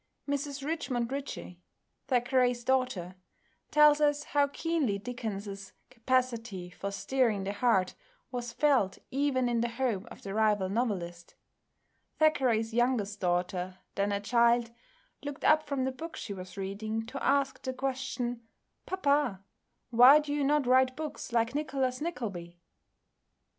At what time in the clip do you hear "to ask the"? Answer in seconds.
17.05-17.71